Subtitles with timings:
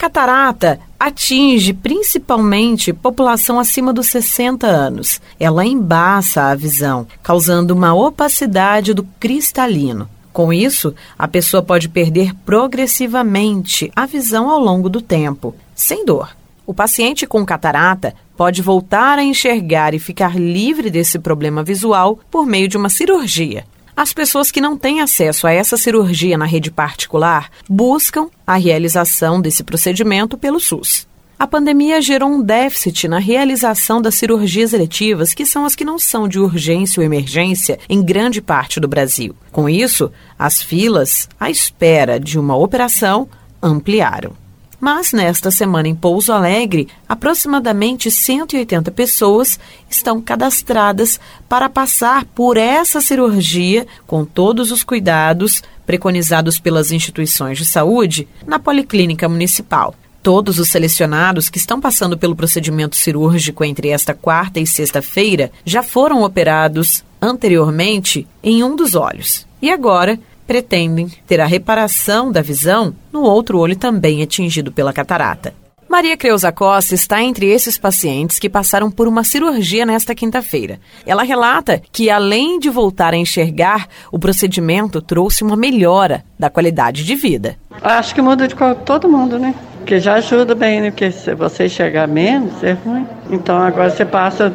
[0.00, 5.20] catarata atinge principalmente população acima dos 60 anos.
[5.38, 10.08] Ela embaça a visão, causando uma opacidade do cristalino.
[10.32, 16.34] Com isso, a pessoa pode perder progressivamente a visão ao longo do tempo, sem dor.
[16.66, 22.46] O paciente com catarata pode voltar a enxergar e ficar livre desse problema visual por
[22.46, 23.66] meio de uma cirurgia.
[24.00, 29.42] As pessoas que não têm acesso a essa cirurgia na rede particular buscam a realização
[29.42, 31.06] desse procedimento pelo SUS.
[31.38, 35.98] A pandemia gerou um déficit na realização das cirurgias eletivas, que são as que não
[35.98, 39.36] são de urgência ou emergência em grande parte do Brasil.
[39.52, 43.28] Com isso, as filas à espera de uma operação
[43.62, 44.32] ampliaram.
[44.80, 52.98] Mas nesta semana em Pouso Alegre, aproximadamente 180 pessoas estão cadastradas para passar por essa
[53.00, 59.94] cirurgia com todos os cuidados preconizados pelas instituições de saúde na Policlínica Municipal.
[60.22, 65.82] Todos os selecionados que estão passando pelo procedimento cirúrgico entre esta quarta e sexta-feira já
[65.82, 69.46] foram operados anteriormente em um dos olhos.
[69.60, 70.18] E agora
[70.50, 75.54] pretendem ter a reparação da visão no outro olho também atingido pela catarata.
[75.88, 80.80] Maria Creuza Costa está entre esses pacientes que passaram por uma cirurgia nesta quinta-feira.
[81.06, 87.04] Ela relata que, além de voltar a enxergar, o procedimento trouxe uma melhora da qualidade
[87.04, 87.54] de vida.
[87.80, 89.54] Acho que muda de todo mundo, né?
[89.78, 90.90] Porque já ajuda bem, né?
[90.90, 93.06] Porque se você enxergar menos, é ruim.
[93.30, 94.52] Então agora você passa.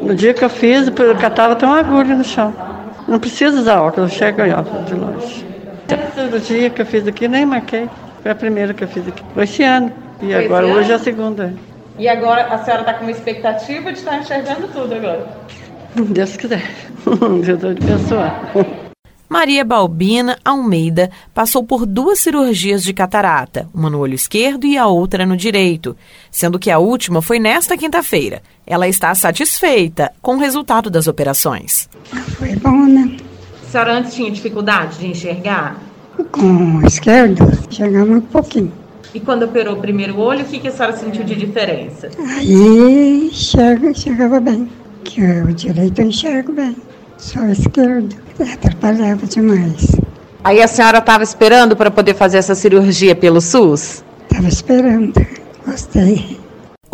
[0.00, 2.73] No dia que eu fiz, o catarata tem uma agulha no chão.
[3.06, 5.46] Não precisa usar óculos, chega aí, ó, de longe.
[5.90, 7.88] A cirurgia que eu fiz aqui nem marquei.
[8.22, 9.22] Foi a primeira que eu fiz aqui.
[9.34, 9.92] Foi esse ano.
[10.22, 11.52] E Foi agora, hoje é a segunda.
[11.98, 15.26] E agora a senhora está com uma expectativa de estar enxergando tudo agora?
[15.94, 16.62] Deus quiser.
[17.44, 18.52] Jesus de abençoar.
[19.28, 24.86] Maria Balbina Almeida passou por duas cirurgias de catarata, uma no olho esquerdo e a
[24.86, 25.96] outra no direito,
[26.30, 28.42] sendo que a última foi nesta quinta-feira.
[28.66, 31.88] Ela está satisfeita com o resultado das operações.
[32.38, 33.16] Foi bom, né?
[33.62, 35.80] A senhora antes tinha dificuldade de enxergar?
[36.32, 38.72] Com o esquerdo, enxergava um pouquinho.
[39.12, 42.10] E quando operou o primeiro olho, o que, que a senhora sentiu de diferença?
[42.18, 44.68] Aí enxerga, enxergava bem.
[45.04, 46.76] Que o direito eu enxergo bem,
[47.18, 48.16] só o esquerdo.
[48.40, 49.94] Atrapalhava demais.
[50.42, 54.04] Aí a senhora estava esperando para poder fazer essa cirurgia pelo SUS?
[54.28, 55.14] Estava esperando.
[55.64, 56.43] Gostei.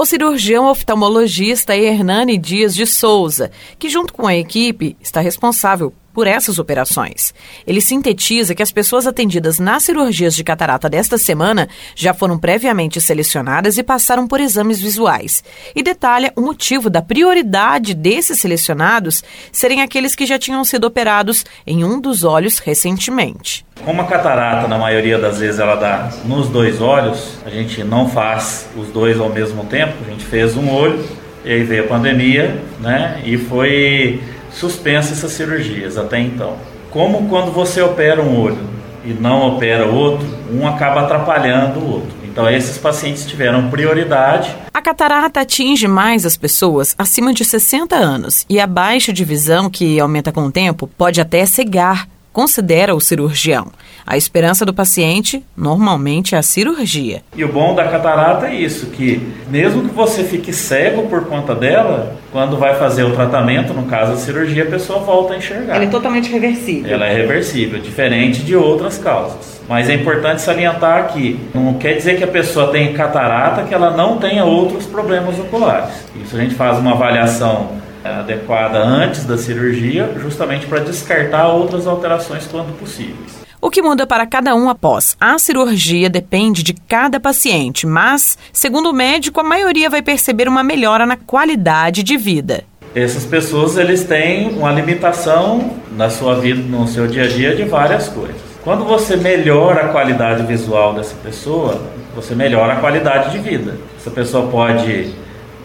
[0.00, 6.26] O cirurgião oftalmologista Hernani Dias de Souza, que junto com a equipe está responsável por
[6.26, 7.32] essas operações.
[7.66, 13.00] Ele sintetiza que as pessoas atendidas nas cirurgias de catarata desta semana já foram previamente
[13.00, 15.42] selecionadas e passaram por exames visuais.
[15.74, 19.22] E detalha o motivo da prioridade desses selecionados
[19.52, 23.64] serem aqueles que já tinham sido operados em um dos olhos recentemente.
[23.84, 28.08] Como a catarata, na maioria das vezes, ela dá nos dois olhos, a gente não
[28.08, 31.02] faz os dois ao mesmo tempo, a gente fez um olho,
[31.44, 33.22] e aí veio a pandemia, né?
[33.24, 34.20] E foi
[34.52, 36.56] suspensa essas cirurgias até então.
[36.90, 38.58] Como quando você opera um olho
[39.04, 42.20] e não opera outro, um acaba atrapalhando o outro.
[42.30, 44.54] Então, esses pacientes tiveram prioridade.
[44.72, 49.68] A catarata atinge mais as pessoas acima de 60 anos e a baixa de visão,
[49.68, 53.68] que aumenta com o tempo, pode até cegar considera o cirurgião.
[54.06, 57.22] A esperança do paciente normalmente é a cirurgia.
[57.36, 61.54] E o bom da catarata é isso, que mesmo que você fique cego por conta
[61.54, 65.76] dela, quando vai fazer o tratamento, no caso a cirurgia, a pessoa volta a enxergar.
[65.76, 66.92] Ela é totalmente reversível.
[66.92, 69.60] Ela é reversível, diferente de outras causas.
[69.68, 73.96] Mas é importante salientar que não quer dizer que a pessoa tem catarata que ela
[73.96, 75.94] não tenha outros problemas oculares.
[76.20, 82.46] Isso a gente faz uma avaliação adequada antes da cirurgia, justamente para descartar outras alterações
[82.46, 83.40] quando possíveis.
[83.62, 88.88] O que muda para cada um após a cirurgia depende de cada paciente, mas, segundo
[88.88, 92.64] o médico, a maioria vai perceber uma melhora na qualidade de vida.
[92.94, 97.64] Essas pessoas eles têm uma limitação na sua vida, no seu dia a dia de
[97.64, 98.40] várias coisas.
[98.64, 101.80] Quando você melhora a qualidade visual dessa pessoa,
[102.14, 103.78] você melhora a qualidade de vida.
[103.96, 105.14] Essa pessoa pode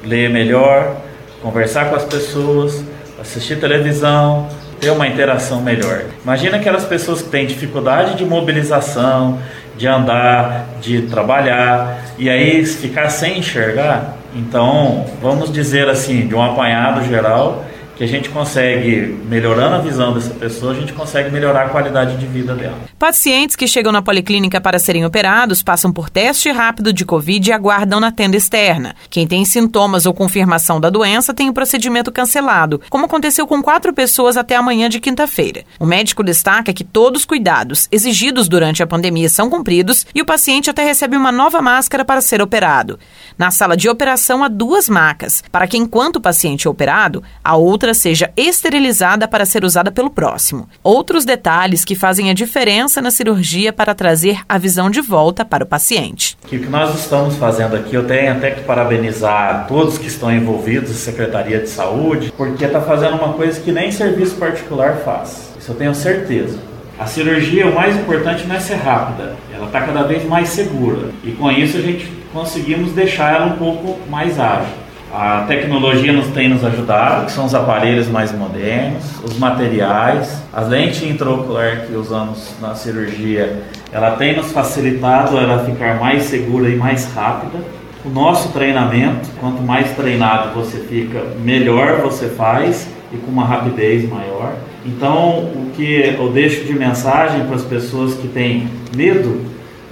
[0.04, 0.98] ler melhor,
[1.46, 2.84] conversar com as pessoas,
[3.22, 4.50] assistir televisão,
[4.82, 6.06] ter uma interação melhor.
[6.24, 9.38] Imagina aquelas pessoas que têm dificuldade de mobilização,
[9.78, 14.18] de andar, de trabalhar e aí ficar sem enxergar.
[14.34, 17.64] Então, vamos dizer assim, de um apanhado geral,
[17.96, 22.18] que a gente consegue, melhorando a visão dessa pessoa, a gente consegue melhorar a qualidade
[22.18, 22.78] de vida dela.
[23.00, 27.54] Pacientes que chegam na policlínica para serem operados passam por teste rápido de Covid e
[27.54, 28.96] aguardam na tenda externa.
[29.10, 33.94] Quem tem sintomas ou confirmação da doença tem o procedimento cancelado, como aconteceu com quatro
[33.94, 35.64] pessoas até amanhã de quinta-feira.
[35.80, 40.26] O médico destaca que todos os cuidados exigidos durante a pandemia são cumpridos e o
[40.26, 43.00] paciente até recebe uma nova máscara para ser operado.
[43.38, 47.56] Na sala de operação há duas macas, para que enquanto o paciente é operado, a
[47.86, 50.68] outra seja esterilizada para ser usada pelo próximo.
[50.84, 55.64] Outros detalhes que fazem a diferença na cirurgia para trazer a visão de volta para
[55.64, 56.36] o paciente.
[56.44, 60.90] O que nós estamos fazendo aqui, eu tenho até que parabenizar todos que estão envolvidos,
[60.90, 65.54] a Secretaria de Saúde, porque está fazendo uma coisa que nem serviço particular faz.
[65.60, 66.58] Isso eu tenho certeza.
[66.98, 71.10] A cirurgia, o mais importante não é ser rápida, ela está cada vez mais segura.
[71.24, 74.85] E com isso a gente conseguimos deixar ela um pouco mais ágil.
[75.18, 80.60] A tecnologia nos tem nos ajudado, que são os aparelhos mais modernos, os materiais, a
[80.60, 83.64] lente intraocular que usamos na cirurgia,
[83.94, 87.64] ela tem nos facilitado ela ficar mais segura e mais rápida.
[88.04, 94.10] O nosso treinamento, quanto mais treinado você fica, melhor você faz e com uma rapidez
[94.10, 94.52] maior.
[94.86, 99.46] Então, o que eu deixo de mensagem para as pessoas que têm medo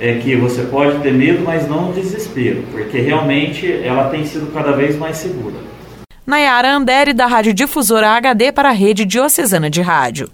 [0.03, 4.73] é que você pode ter medo, mas não desespero, porque realmente ela tem sido cada
[4.73, 5.55] vez mais segura.
[6.27, 10.29] Nayara Andere, da Rádio Difusora HD para a Rede Diocesana de Rádio.